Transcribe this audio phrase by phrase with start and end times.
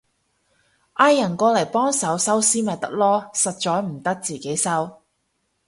[0.95, 4.99] 嗌人過嚟幫手收屍咪得囉，實在唔得自己收